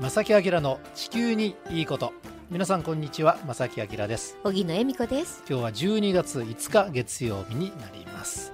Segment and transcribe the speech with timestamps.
[0.00, 2.14] 正木明の地球にいいこと。
[2.50, 4.38] 皆さんこんにちは正木明です。
[4.44, 5.42] 荻野恵美子です。
[5.46, 8.50] 今日は12月5日月曜日になります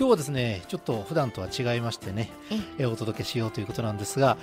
[0.00, 2.30] 今日はですねちょっと普段とは違いましてね
[2.78, 4.38] えお届けしようということなんですが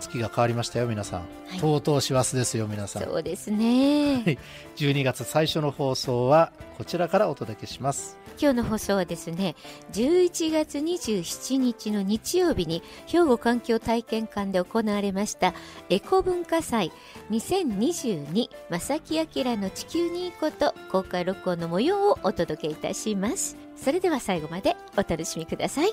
[0.00, 1.26] 月が変わりましたよ皆さん、は
[1.56, 3.04] い、とうとう師走ですよ皆さん。
[3.04, 4.38] そうですね。
[4.76, 8.16] 12月最初の放送はこちらからお届けします。
[8.40, 9.54] 今日の放送はですね
[9.92, 15.52] 11月27日の日曜日に兵庫環境体験館で行われました
[15.90, 16.90] エコ文化祭
[17.30, 23.58] 2022正木明の地球にいいこと公開録音の模様をお届けいたします。
[23.76, 25.90] それでは最後までおお楽しみください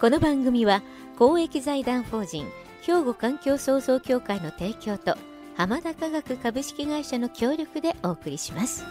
[0.00, 0.82] この番組は
[1.16, 2.46] 公益財団法人
[2.82, 5.16] 兵庫環境創造協会の提供と
[5.56, 8.84] 浜田科学株式会社の協力でお送りします。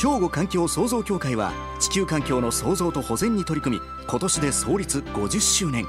[0.00, 5.88] 兵庫環境創造協会は地球環境の創造と保全に取り組み今年で創立50周年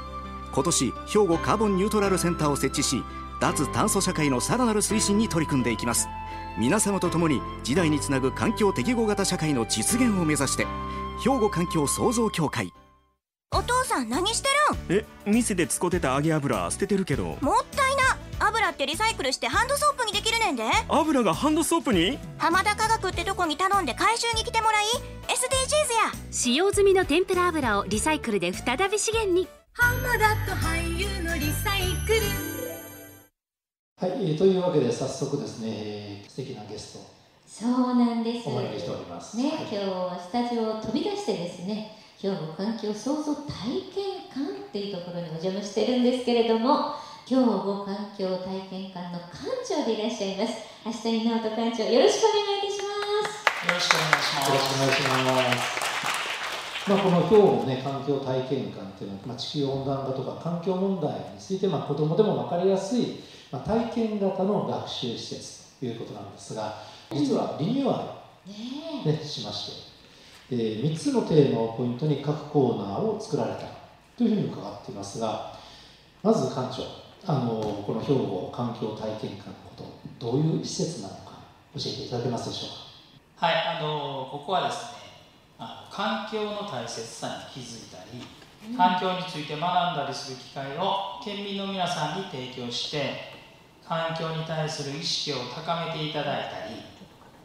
[0.52, 3.04] 今年兵庫カーボンニュートラルセンターを設置し
[3.40, 6.08] 脱炭素社会のさらなる推進に取り組んでいきます。
[6.58, 10.66] 皆様と共に時代につなぐ環境適合型社会の実現を目指して
[11.24, 12.72] 兵庫環境創造協会。
[13.52, 14.48] お父さん何して
[14.88, 15.00] るん？
[15.00, 17.38] え店で使ってた揚げ油捨ててるけど。
[17.40, 18.46] もったいな。
[18.46, 20.64] 油ってリサイクルしてハンドソープにできるねんで。
[20.88, 22.18] 油がハンドソープに？
[22.38, 24.84] 浜田科学ってとこに頼んで回収に来てもらい
[25.28, 26.20] SDGs や。
[26.30, 29.48] 使用済みの天ぷら油をリサイクルで再び資源に。
[29.72, 32.49] 浜田と俳優のリサイクル
[34.00, 37.00] はい、えー、というわけで早速ですね、えー、素敵なゲスト。
[37.46, 38.48] そうなんです。
[38.48, 39.36] お招きしております。
[39.36, 43.52] ね、はい、今日はスタジオを飛び出してですね今日も環境創造体
[43.92, 46.96] 験館っていうところにお邪魔してるんですけれども
[47.28, 50.64] 兵庫環境体験館の館長でいらっしゃいます。
[50.80, 53.68] 明日に直人館長よろしくお願いいたします。
[53.68, 54.48] よろしくお願いします。
[54.48, 55.80] よろしくお願いします
[56.88, 68.52] まあ、この兵庫ね環境体験館っていうのは、まあ、地球温暖化とか環境問題について、まあ、子どもでも分かりやすい、まあ、体験型の学習施設ということなんですが実はリニューアル、
[69.06, 69.90] ね、ね、しまし
[70.50, 73.60] てで3つのテーマをポイントに各コーナーを作られた
[74.16, 75.56] というふうに伺っていますが
[76.22, 76.84] まず館長
[77.26, 81.32] あのこの兵庫環境体験館のことどういう施設なのか
[81.74, 83.46] 教えていただけますでしょうか？
[83.46, 84.88] はいあのここはですね
[85.58, 93.39] あの環境の大切さに気づいたり環境について学んだりする機会を県民の皆さんに提供して
[93.90, 96.76] 環境に対する意識を高めていただいたり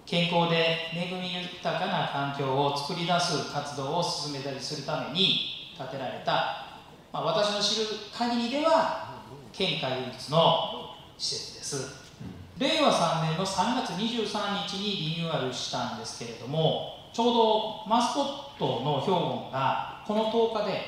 [0.06, 6.68] 健康で恵み豊かな環境を作り出す活動を進めたりするために建てられた、
[7.12, 11.78] まあ、私の知る限りでは県下唯一の施設です、
[12.22, 18.26] うん、令和3年の3月23日にリニューアルしたんですけれどもちょうどマスコッ
[18.60, 20.82] トの標本がこの10日で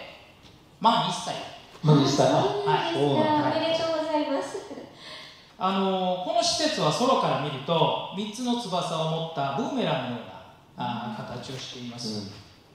[0.80, 1.34] 満1歳。
[1.82, 2.32] 満1歳。
[2.32, 4.87] はい、おめでとうございます
[5.60, 10.44] あのこの施設は空から見ると3つの翼を持ったブーメランのような
[10.78, 12.32] あ形をしています、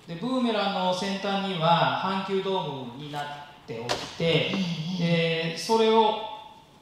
[0.09, 3.25] うん、でブーメランの先端には阪急ドームになっ
[3.67, 3.87] ておい
[4.19, 4.53] て、
[4.99, 6.15] でそれを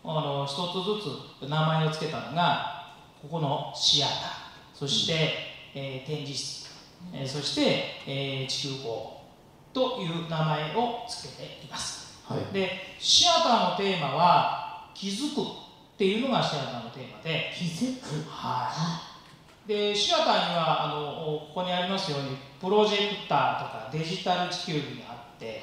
[0.02, 4.40] あの一つずつ名前を付けたのがここのシアター。
[4.80, 5.12] そして、
[5.74, 6.70] うん、えー、展示室、
[7.12, 9.20] えー、そして、えー、地球港
[9.74, 15.42] という名前を付けています、はい、でシアターのテーマは「気づく」
[16.00, 17.52] っていうのがシアターのテーマで。
[17.54, 18.26] 気づく。
[18.26, 18.72] は
[19.66, 19.68] い。
[19.68, 25.62] でシアターにはあのここにありますようにプロジェクターとかデジタル地球儀があって、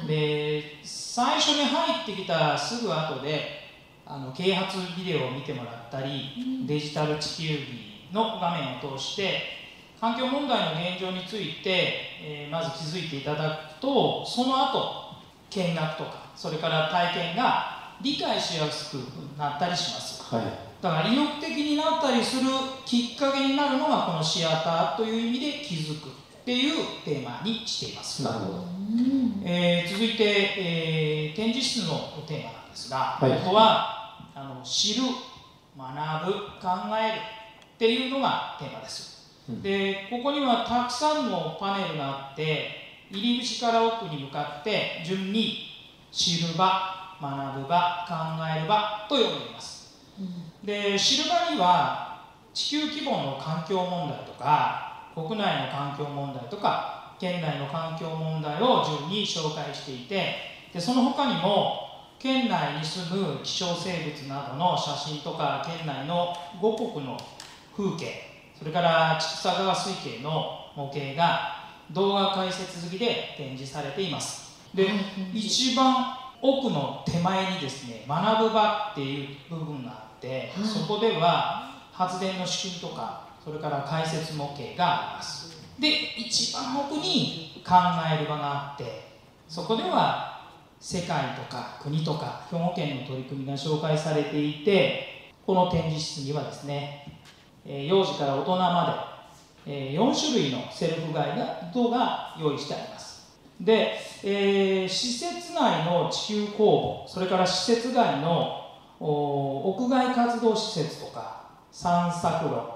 [0.00, 3.72] うん、で最初に入ってきたすぐ後で
[4.06, 9.40] あの啓発ビデオを見てもらったり、うん、デジタル地球儀の画面を通して
[10.00, 15.16] 環境問題の現状について、えー、まず気づいていただくとその後
[15.50, 17.71] 見学とかそれから体験が
[18.02, 18.94] 理解しやすく
[19.38, 20.44] なったりします、はい、
[20.82, 22.42] だから意欲的になったりする
[22.84, 28.24] きっかけになるのがこのシアターという意味で気づくっていうテーマにしています。
[28.24, 28.64] なるほど、
[29.44, 35.02] えー、続いて、えー、展示室のテーマなんですが、はい、ここはあの知る
[35.78, 37.20] 学ぶ考える
[37.74, 42.66] っていうのがテーマです、うん、でここにはたくさんのパネルがあって
[43.10, 45.68] 入り口から奥に向かって順に
[46.10, 60.34] 知る場学ぶ場考える場と呼んでいます、うん、で知る場には地球規模の環境問題とか国内の環境問題とか県内の環境問題を順に紹介していて
[60.74, 61.82] でその他にも
[62.18, 67.16] 県内に住む希少生物などの写真とか県内の五国の
[67.76, 74.52] 風景それから畜産川水系の模型が動画解説好きで展示されています。
[74.74, 74.88] で
[75.34, 85.56] 一番奥の手前にですね学ぶ場っていう部分があって、はいそこでは発電の仕組みとかそれから解説模型があります。
[85.78, 87.74] で一番奥に考
[88.12, 89.12] える場があって
[89.48, 90.48] そこでは
[90.80, 97.20] 世界とか国とか兵庫県の取り組みが紹介されていてこの展示室にはですね、
[97.64, 99.14] えー幼児から大人ま
[99.66, 102.91] で、えー4種類のセルフガイドが用意してあります
[103.60, 108.60] で、えー施設内の地球公募それから施設外の
[109.00, 112.72] お屋外活動施設とか散策路。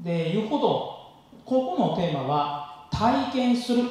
[0.00, 0.96] でいうほど
[1.44, 3.84] ここのテーマは体験する、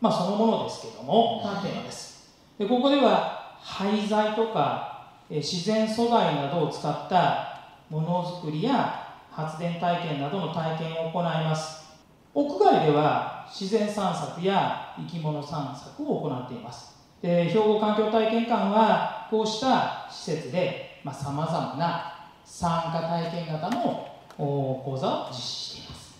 [0.00, 2.30] まあ、そのものですけども、がテーマです。
[2.58, 11.89] でここでは廃材とかえー自然素材などを使ったものづくりや発電体験などの体験を行います
[12.34, 16.96] 屋外では自然散策や生き物散策を行っています。
[17.20, 24.06] で兵庫環境体験館はこうした施設でさまざ、まな参加体験型の
[24.38, 26.14] お講座を実施しています。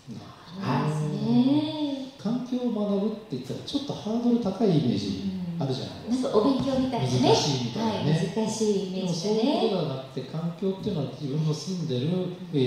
[0.45, 1.91] そうですね
[2.21, 7.21] 環境を学ぶって言ったらちょっとハードル高いイメージあるじゃないですか、なんかお勉強みたいなね。
[7.21, 8.11] 難しいみたいなね。
[8.11, 12.07] はい、難しいイメージだそういうことねではなくて環境っていうのは自分の住んでる、
[12.53, 12.57] え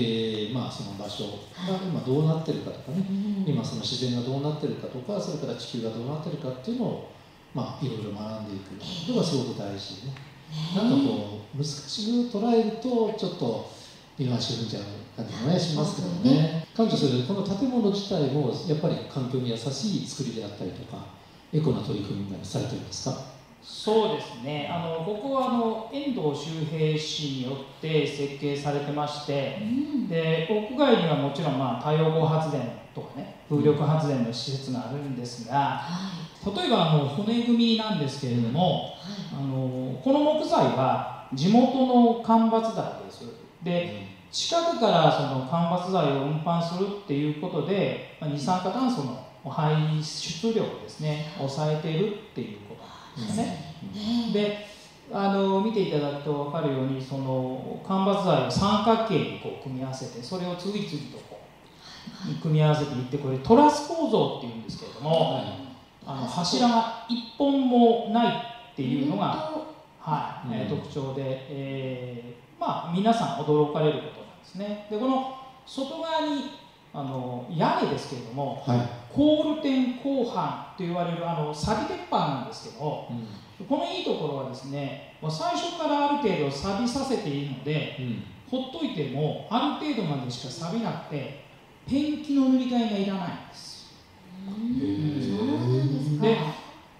[0.49, 1.23] ーまあ、その場所
[1.67, 3.51] が今どうなってるかとかね、うん。
[3.51, 7.11] 今その自然がどうなってるかとかそれから地球がどうなってるかっていうのを、
[7.53, 10.35] まあ、いろいろ学んでいくことがすごく大事でね。
[10.75, 13.71] なんかこう難しく捉えるとちょっと
[14.17, 14.83] 見回し踏んじゃう
[15.17, 16.65] 感じもねしますけどね。
[16.75, 21.05] 感謝するこの建物自体もやっぱり環境に優しい作りであったりとか
[21.53, 23.17] エコな取り組みがされてるんですか？
[23.61, 24.69] そうですね。
[24.71, 30.07] あのここはあの遠藤周平氏によって設計されてましてうん。
[30.07, 36.55] で屋外にはもちろん、まあ、太陽光発電とかね風力発電の施設があるんですがはい。
[36.55, 39.41] 例えばあの骨組みなんですけれども、はい。
[39.41, 41.01] あのこの木材は
[41.33, 43.23] 地元の間伐材です
[43.63, 43.83] で
[44.31, 49.17] 近くからその間伐材を運搬するっていうことで、まあ二酸化炭素の
[49.49, 52.75] 排出量をですね抑えているっていうこ
[53.15, 53.43] とですね。
[53.93, 54.75] ねで
[55.11, 61.41] あの見ていただくと分かるようにその間伐材を三角形にこう組み合わせてそれを次々とこ
[62.37, 65.43] う組み合わせていってこれトラス構造っていうんですけれども、
[66.05, 68.27] あの柱が一本もない
[68.73, 69.51] っていうのが、
[69.99, 74.87] はいえ特徴で、えーまあ、皆さん驚かれることなんですね。
[74.89, 76.51] でこの外側に
[76.93, 78.79] あの屋根ですけれどもはい、
[79.15, 83.65] コールテン鋼板と言われるあの錆鉄板なんですけどうん。
[83.65, 88.23] このいいところはですねもう最初からある程度錆びさせているのでうん。
[88.51, 91.45] ほっといてもある程度までしか錆びなくて
[91.87, 93.85] ペンキの塗り替えがいらないんです。
[94.47, 95.37] うん。
[95.37, 96.21] そうなんですか。
[96.21, 96.37] で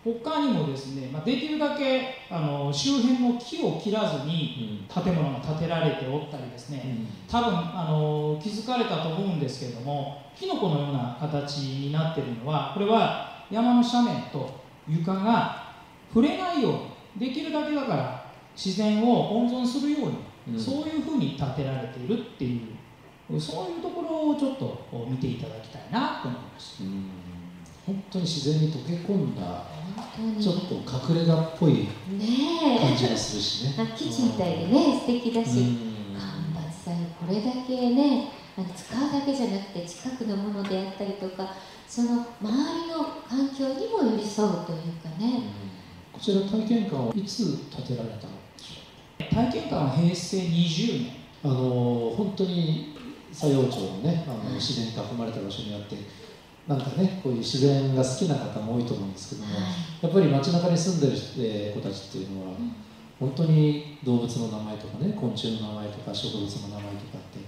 [0.06, 14.50] 他にもですね、まあ、できるだけあの周辺の木を切らずに建物が建てられておったりですね、多分あの気づかれたと思うんですけれどもキノコのような形になっているのはこれは山の斜面と
[14.88, 15.74] 床が
[16.14, 16.72] 触れないよう
[17.20, 18.26] にできるだけだから
[18.56, 20.18] 自然を温存するように、
[20.54, 20.60] うん。
[20.60, 26.84] そういうふうに建てられているっていうそういうところをちょっと見ていただきたいなと思いました。
[27.88, 29.64] うん本当に自然に溶け込んだ
[30.42, 33.76] ちょっと隠れ家っぽいね感じがするしね。
[33.78, 36.16] え基地みたいでね素敵だし、うん。
[36.16, 38.32] 間伐材これだけね
[38.76, 41.54] 使うだけじゃなくて近くのものであったりとか
[41.88, 45.44] その周りの環境にも寄り添うというかね、
[46.12, 51.26] こちら体験館はいつ建てられたのでしょ体験館は平成20年。
[51.44, 52.96] うあの本当に
[53.30, 55.98] 佐用町のねあの自然に囲まれた場所にあって
[56.68, 59.54] なんかねこういう自然が好きな方も多いと思うんですけども、
[60.02, 62.54] やっぱり街中に住んでるえー子たちっていうのは、
[63.20, 67.40] 本当に動物の名前とかね昆虫の名前とか植物の名前とかって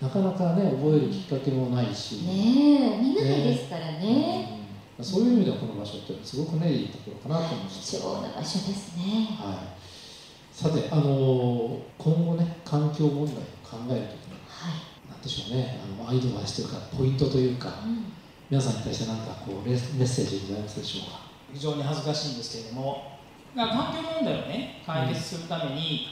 [0.00, 4.60] なかなかね覚えるきっかけもないし、ねえみんなないですからね。
[4.98, 5.04] うん。
[5.04, 9.28] そういう意味ではこの場所ってすごくねいいところかなと思います貴重な場所ですね。
[9.40, 14.80] はい、さて、あの今後ね環境問題を考えるときにはい、
[15.10, 18.12] 何でしょうねあのアイドバイスというかポイントというかうん
[18.48, 21.20] 皆さんに対して何かこうレメッセージございますでしょうか？
[21.52, 23.18] 非常に恥ずかしいんですけれども
[23.56, 26.06] が環境問題をね解決するために、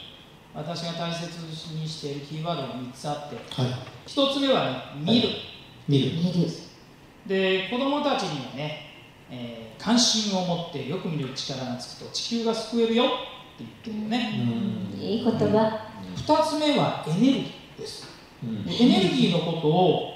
[0.55, 1.27] 私が大切
[1.75, 3.73] にしているキーワードが3つあってはい。
[4.07, 5.29] 1つ目はね見る、
[5.87, 6.11] 見る。
[6.17, 6.51] 見る。
[7.27, 8.81] で子どもたちにはね、
[9.31, 13.13] えー関心を持ってよく見る力がつくと地球が救えるよって
[13.59, 14.99] 言ってるよね、うん。
[14.99, 15.89] いい言葉。
[16.17, 18.09] 2つ目はエネルギーです。
[18.43, 18.65] うん。
[18.67, 20.14] エネルギーのことを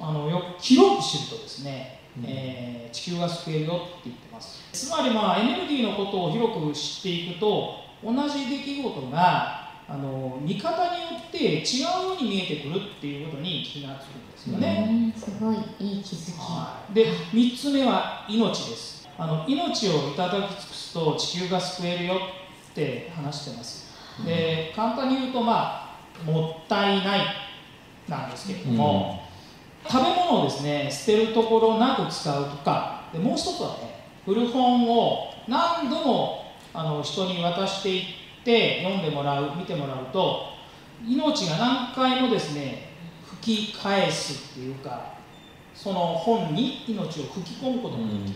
[0.00, 2.24] あのよく広く知るとですね、うん。
[2.26, 4.60] えー地球が救えるよって言ってます。
[4.72, 16.38] つまりまあエネルギーのことを広く知っていくと同じ出来事があの見方によって違うように見えてくるっていうことに気がつくんですよね、うんすごいいい気づき。
[16.38, 19.08] はい、で3つ目は命です。
[19.18, 23.90] あの命をいただき尽くすと地球が救えるよって話してます。
[24.24, 27.20] で簡単に言うとまあもったいない
[28.08, 29.19] なんですけれども、
[29.88, 38.04] 食べ物をですね捨てるところなく使うとかでもう一つはね古本を何度もあの人に渡していっ
[38.44, 40.50] て読んでもらう見てもらうと
[41.06, 42.90] 命が何回もですね
[43.40, 45.14] 吹き返すっていうか
[45.74, 48.34] その本に命を吹き込むことができる、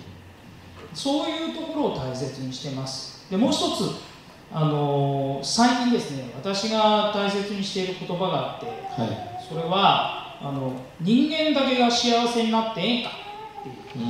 [0.94, 3.30] そういうところを大切にしてます。
[3.30, 4.14] でもう一つ
[4.50, 9.46] あの最近ですね私が大切にしている言葉があってはい。
[9.46, 13.10] それはあの人間だけが幸せになってええんか。
[13.60, 14.08] っていうう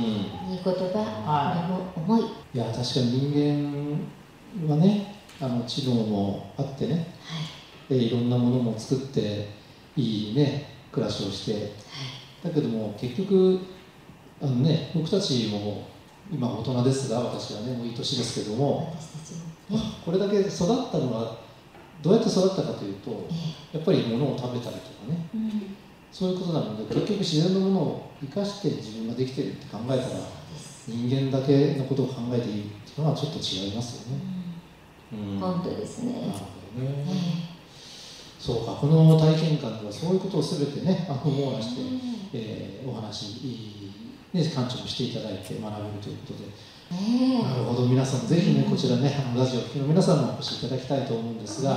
[0.49, 0.51] ん。
[0.51, 2.31] いい言葉、はこれも重い。
[2.53, 7.13] いや確かに人間はねあの知能もあってね、
[7.87, 9.47] でいろんなものも作って
[9.95, 11.71] いいね暮らしをして。
[12.43, 13.57] だけども結局
[14.41, 15.87] あのね僕たちも
[16.29, 18.93] 今大人ですが私はねもういい年ですけども。
[18.93, 19.33] 私たち
[19.71, 19.83] もね。
[20.03, 21.37] これだけ育ったのは
[22.01, 23.25] どうやって育ったかというと
[23.73, 25.29] えやっぱり物を食べたりとかね。
[25.33, 25.75] えうん
[26.15, 30.01] そういうことなので結局自然のものを生かして自分ができてるって考えたら
[30.87, 34.23] 人間だけのことを考えていいっていうのはちょっと違いますよね。
[35.11, 35.39] うん。
[35.39, 36.13] 本当ですね。
[36.13, 37.03] なるほどね。
[37.09, 37.55] え
[38.39, 41.81] そうか、この体験館ではそういうことをすべてね、網羅して、
[42.33, 43.41] ええーお話、
[44.31, 45.63] ね、館長もしていただいて学べる
[46.01, 46.45] ということで、
[46.93, 47.43] ええ。
[47.43, 51.75] なるほど、皆さん、ぜひね、こちらね、あのラジオを聴きの皆さんもお越しいただきたいと思うんですが、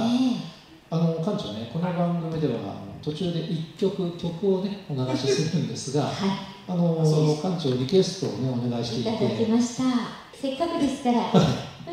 [0.90, 6.11] あの館長ね、この番組ではあの途中で一曲、曲をね、お流しするんですが、は
[6.66, 9.11] あの館長、リクエストをね、お願いしい、いて。
[9.11, 9.85] いただきて、ました。
[10.33, 11.25] せっかくですから。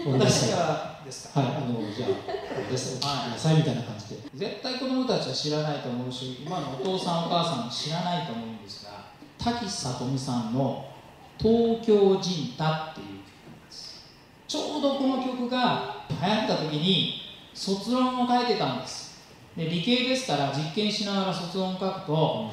[0.07, 1.41] 私がですか？
[1.41, 4.21] はい、あの、じゃあ、です、お聞きくださいみたいな感じで。
[4.33, 10.85] 絶対子供たちは知らないと思うし今のお父さんお母さんも知らないと思うんですが滝里美さんの
[11.37, 14.05] 「東京ジンタ」っていう曲なんです。
[14.47, 17.21] ちょうどこの曲が流行った時に
[17.55, 19.23] 卒論を書いてたんです
[19.55, 22.51] で理系ですから実験しながら卒論を書くと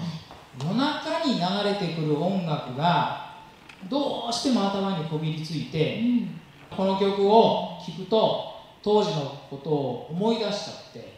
[0.60, 3.34] 夜中に流れてくる音楽が
[3.90, 6.40] どうしても頭にこびりついてうん
[6.74, 11.12] この曲を聴くと当時のことを思い出しちゃって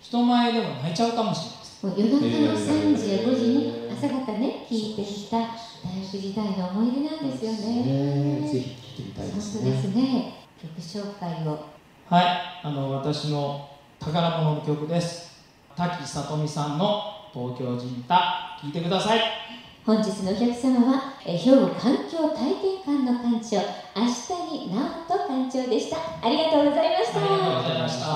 [0.00, 5.38] 人前でも泣いちゃうかもしれないですもう夜中の3時や5時に朝方ね聞いてきた
[5.84, 7.82] 大学時代の思い出なんですよね。
[7.82, 10.02] ねぜひ聴いてみたい本です当ですね。
[10.02, 10.34] ね。
[10.60, 11.77] 曲紹介を。
[12.10, 12.24] はい
[12.64, 13.68] あの私の
[14.00, 15.44] 宝物の曲です。
[15.76, 18.14] 滝里美さんの「東京人太」
[18.64, 19.20] 聴いてください。
[19.84, 23.60] 本日のお客様はえ兵庫環境体験館の館長
[23.94, 25.98] 足谷直人館長でした。
[25.98, 27.20] ありがとうございました。
[27.20, 28.06] ありがとうございました。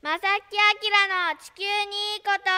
[0.00, 2.48] まさきあきらの地球にいいこと。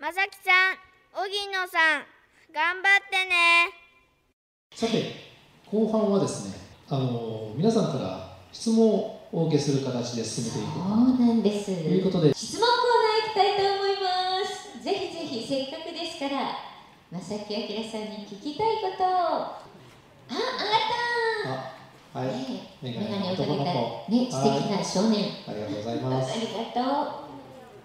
[0.00, 2.06] まさきさん荻野さん
[2.50, 3.68] 頑張ってね。
[4.74, 5.36] さて、
[5.70, 6.59] 後半はですね、
[6.90, 11.66] あの皆さんから質問をお受けする形で進めていこそうなんです。
[11.66, 14.82] ということで、質問コーナー行きたいと思います。
[14.82, 16.50] ぜひぜひせっかくですから、
[17.12, 19.06] 正木明さんに聞きたいことを。
[19.06, 19.62] あ、
[20.34, 21.70] あ
[22.12, 22.50] あ、はがっい、た。
[22.50, 25.30] ね、メガネをかけた子、ね、素敵な少年。
[25.46, 26.40] ありがとうございあます。
[26.40, 27.30] りがとう。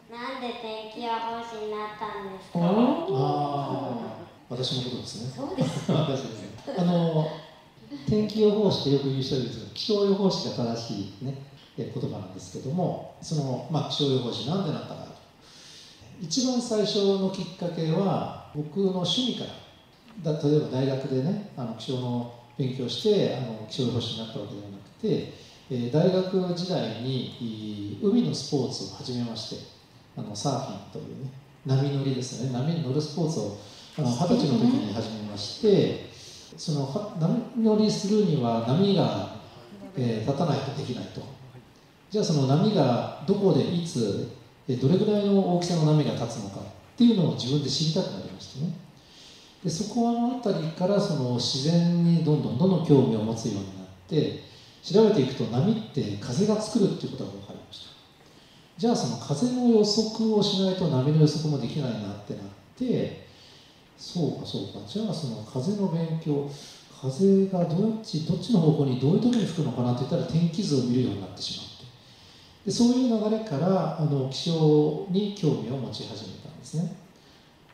[0.09, 2.65] なんで天気予報士になったんですおか？
[2.65, 4.17] ああ、
[4.49, 5.31] 私のことですね。
[5.35, 5.85] そうです。
[5.93, 6.73] 私ですね。
[6.75, 7.27] あの
[8.07, 11.35] 天気予報士ってよく言う人いるんですけど、気象予報士が正しいね
[11.77, 15.11] 言葉なんですけども、そのまあ気象予報士なんでなったかと。
[16.21, 19.55] 一番最初のきっかけは僕の趣味から。
[20.23, 22.25] だ例えば大学でね、あの気象の
[22.57, 25.25] 勉強してあの気象予報士になったわけではなくて、
[25.69, 27.29] えー大学時代に
[28.01, 29.59] 海のスポーツを始めまして、
[30.15, 31.29] あのサーフィンというね
[31.65, 33.51] 波乗りですね、波に乗るスポーツを
[33.97, 35.97] 二十歳の時に始めまして、
[36.57, 39.41] その波乗りするには波が、
[39.97, 41.21] えー立たないとできないと。
[42.11, 44.31] じゃあその波がどこでいつ、
[44.67, 46.63] どれぐらいの大きさの波が立つのかっ
[46.97, 48.73] ていうのを自分で知りたくなりましてね。
[49.65, 54.39] でそこの辺りからその自然にどんどんどんどん興味を持つようになって
[54.83, 57.89] 調べていくと波って風が作るっていうことが分かりました
[58.77, 62.45] じゃあその風の予測をしないと波の予測もできないなってなっ
[62.77, 63.24] て
[63.97, 64.79] そうかそうか。
[64.87, 66.49] じゃあその風の勉強
[67.01, 71.85] 風がどっちどっちの方向にどういう時に吹くのかなって言ったら天気図を見るようになってしまって。
[72.65, 76.95] でそういう流れからあの気象に興味を持ち始めたんですね。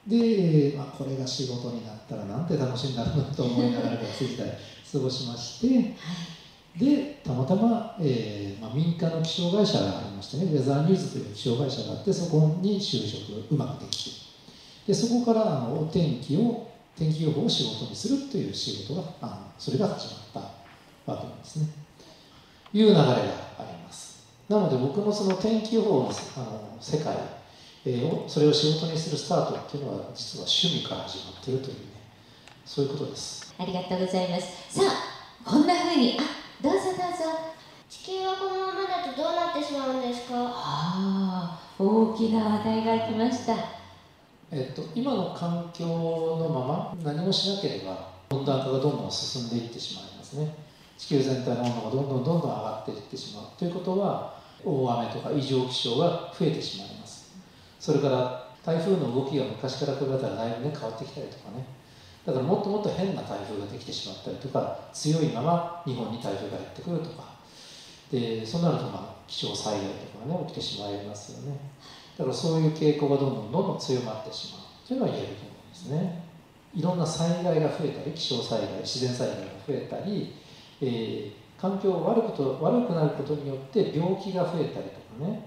[0.06, 4.58] で、まあ、これが仕事になったらなんて楽しいんだろうなと思いながら学生時代
[4.92, 5.94] 過ごしまして、
[6.78, 14.21] でたまたま、えーまあ、民間の気象会社がありましてねウェザーニューズという気象会社があってそこに就職うまくできて
[14.92, 16.68] でそこからあのお天気を
[16.98, 20.46] 天気予報を仕事にするという仕事があのそれが始まっ
[21.06, 21.68] たわけなんですね。
[22.74, 23.24] いう流れがあり
[23.86, 24.28] ます。
[24.50, 27.16] なので僕のその天気予報のあの世界、
[27.86, 31.80] えーをそれを仕事にするスタートっていうのは実は趣味から始まっているというね
[32.66, 33.56] そういうことです。
[33.58, 34.78] ありがとうございます。
[34.78, 34.82] さ
[35.46, 36.24] あこんな風にあ
[36.62, 37.00] どうぞどうぞ。
[37.90, 40.36] 地球はこのままだとどうなってしまうんですか？
[40.36, 43.56] ああ大きな話題が来ました
[44.54, 50.54] えっと、今の環境のまま何もしなければ温暖化がどんどん進んでいってしまいますね。
[50.98, 53.46] 地球全体の温度がどんどんどんどん上がっていってしまう。
[53.58, 57.32] ということは大雨とか異常気象が増えてしまいます。
[57.80, 61.66] それから台風の動きが昔から比べたらだいぶね変わってきたりとかね。
[62.26, 67.32] だからもっともっと変な台風ができてしまったりとか強いまま日本に台風がやってくるとか。
[68.12, 71.58] でそうなるとまあ気象災害とかがね起きてしまいますよね。
[72.22, 74.88] だからそういう傾向がどんどんどんどん強まってしまう。
[74.88, 76.24] というのは言えると思うんですね。
[76.76, 80.34] いろんな災害が増えたり気象災害自然災害が増えたり、
[80.82, 85.46] えー環境が悪くと悪くなることによって病気が増えたりとかね、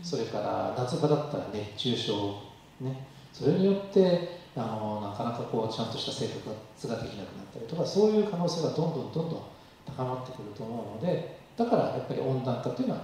[0.00, 2.36] それから夏場だったら熱中症、
[2.80, 3.02] ね、
[3.32, 9.42] それによってあのなかなかこうちゃんとした生活ができなくなったりとかそういう可能性がどんどんどんどん
[9.84, 13.00] 高まってくると思うのでだからやっぱり温暖化というのは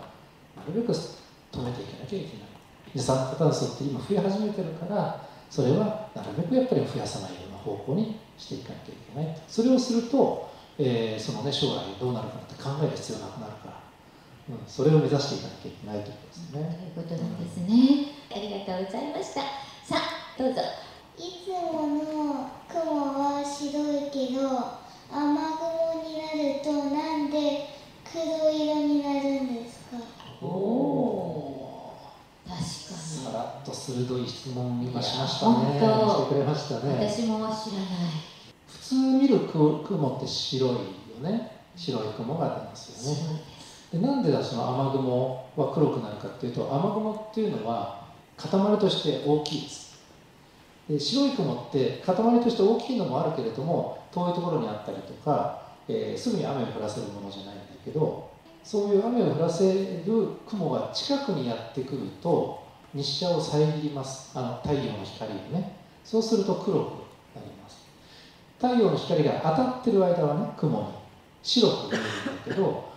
[0.56, 2.51] なるべく止めていかなきゃいけない。
[2.94, 9.36] 二酸化炭素って今増え始めてるからそれはなるべくやっぱり増やさないような方向にしていかなきゃいけない。
[9.48, 13.80] それをすると、えーそのね将来どうなるかって考える必要なくなるから、
[14.50, 17.68] うん、それを目指していかなきゃいけないということですとねいうことなんですね。
[18.34, 19.40] ありがとうございました。
[19.84, 20.60] さあどうぞ。
[21.18, 24.40] いつもの雲は白いけど
[25.12, 27.68] 雨雲になるとなんで
[28.10, 29.98] 黒色になるんですか？
[30.40, 31.01] お確かさら
[33.60, 37.10] っと鋭い質問今しましたいねしてくれましたにね。
[37.10, 37.54] 私も知らない。
[38.68, 40.76] 普通見る雲雲って白いよ
[41.22, 41.58] ね。
[41.76, 43.42] 白い雲が出ますよね。
[43.92, 50.00] でなんでだその雨雲は黒くなるかっていうと雨雲っていうのは塊として大きいです。
[50.88, 58.30] で白い雲って塊として大きいのもあるけれども遠いところにあったりとか、えーすぐに雨を降らせるものじゃないんだけど
[58.64, 62.61] そういう雨を降らせる雲が近くにやってくると
[62.94, 64.30] 日射を遮ります。
[64.34, 65.76] あの太陽の光をね。
[66.04, 67.86] そうすると黒くなります。
[68.58, 70.86] 太陽の光が当たってる間はね雲に
[71.42, 72.92] 白く見えるんだけど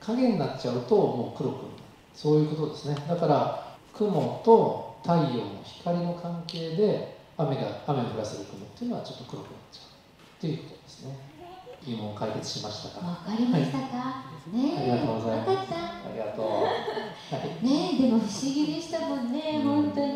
[0.00, 1.68] 影になっちゃうともう黒くなる
[2.14, 2.96] そういうことですね。
[3.08, 11.37] だから雲と太陽の光の関係で雨が雨を降らせる雲っていうのはちょっと黒くなっちゃうっていうことですね。
[11.86, 13.06] 疑問解決しましたか？
[13.06, 15.48] わかりましたか、ねありがとうございます。
[15.50, 16.70] ありがとう、は
[17.62, 17.64] い。
[17.64, 20.06] ねえでも不思議でしたもんね、本当に。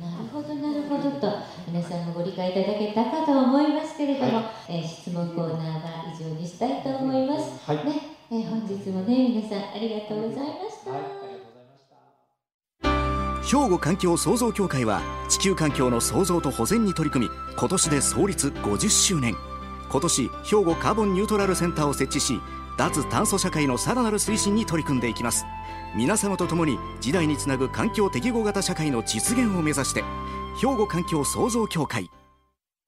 [0.00, 1.32] なるほどなるほどと。
[1.68, 8.16] 皆さんもご理解いただけたかと思いますけれども、えー質問コーナーは以上にしたいと思います、はい、ね。
[8.30, 11.76] えー本日もね皆さんありがとうございました、はい、ありがとうございま
[13.42, 13.58] した。
[13.58, 19.34] 兵庫環境創造協会は地球環境の創造と保全に取り組み今年で創立50周年
[19.92, 22.40] 今年兵庫カーボンニュートラルセンターを設置し
[22.78, 25.44] 脱炭素社会のさらなる推進に取り組んでいきます。
[25.94, 30.02] 皆様と共に時代につなぐ環境適合型社会の実現を目指して
[30.58, 32.08] 兵庫環境創造協会。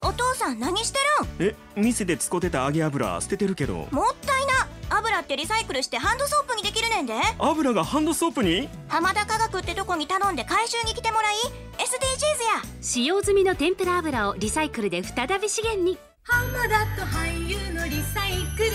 [0.01, 0.99] お父さん何して
[1.39, 1.49] るん？
[1.49, 3.87] え店で使ってた揚げ油捨ててるけど。
[3.91, 4.67] もったいな。
[4.97, 7.13] 油ってリサイクルしてハンドソープにできるねんで。
[7.37, 8.67] 油がハンドソープに？
[8.87, 11.35] 浜田科学ってとこに頼んで回収に来てもらい
[11.77, 12.77] ？SDGs や。
[12.81, 18.71] 使用済みの天ぷら油をリサイクルで再び資源に浜田と俳優のリサイクル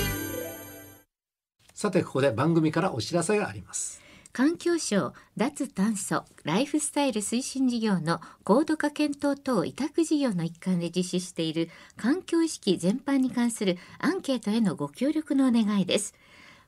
[1.74, 4.00] さてここで番組からお知らせがあります
[4.32, 16.14] 環境省脱炭素ライフスタイル推進事業の高度化検討等委託事業の一環で実施している環境意識全般に関するアンケートへのご協力のお願いです。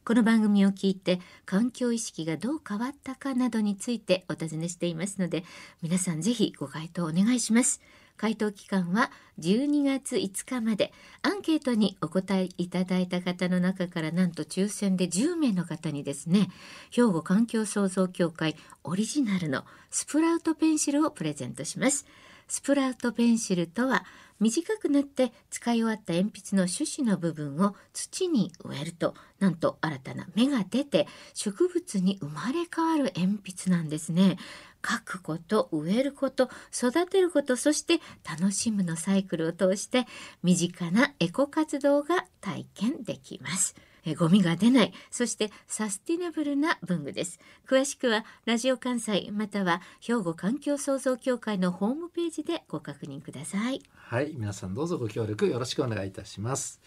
[0.05, 5.45] この番組を聞いて環境意識がどう変わったかなどについてお尋ねしていますので
[5.81, 7.81] 皆さんぜひご回答お願いします。
[8.17, 10.93] 回答期間は12月5日まで。
[11.23, 16.49] アンケートにお答えいただいた方の中からなんと抽選で10名の方にですね
[16.91, 22.07] 兵庫環境創造協会オリジナルのスプラウトペンシルをプレゼントします。
[22.49, 24.05] スプラウトペンシルとは
[24.43, 34.37] 短くなって使い終わった鉛筆の種子の部分を土に植えるとなんと新たな芽が出て植物に生まれ変わる鉛筆なんですね
[34.85, 40.07] 書くこと植えること育てることそして楽しむのサイクルを通して
[40.43, 43.77] 身近なエコ活動が体験できます。
[44.05, 44.93] えゴミが出ない。
[45.11, 47.39] そしてサスティナブルな文具です。
[47.69, 53.81] 詳しくはラジオ関西または兵庫環境創造協会のホームページでご確認ください。
[53.95, 56.81] はい皆さんどうぞご協力よろしくお願いいたします。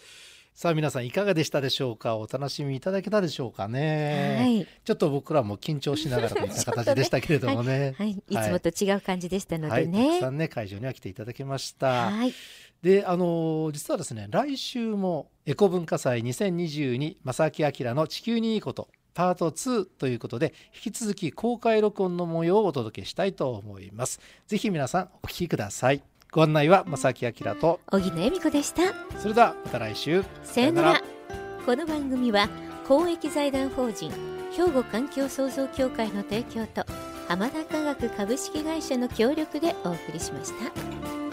[0.56, 2.16] さあ皆さんいかがでしたでしょうか？
[2.16, 4.66] お楽しみいただけたでしょうかね、はい。
[4.84, 7.94] ちょっと僕らも緊張しながらといった形でしたけれどもね。
[8.00, 8.36] はい、い。
[8.36, 12.32] つもと違う感じでしたのはい、たでねくさんね会場には来ていただきました、はい。
[12.80, 24.18] であの実はですね来週もエコ文化祭2022正木明の地球にいいことパート2ということで引き続き公開録音の模様をお届けしたいと思います。
[24.48, 26.02] ぜひ皆さんお聞きください。
[26.32, 27.78] ご案内は正木明と。
[27.92, 28.82] 荻野恵美子でした。
[29.20, 30.24] それではまた来週。
[30.42, 31.02] さよなら。
[31.64, 32.48] この番組は
[32.88, 34.10] 公益財団法人
[34.50, 36.84] 兵庫環境創造協会の提供と
[37.28, 41.25] 浜田科学株式会社の協力でお送りしました。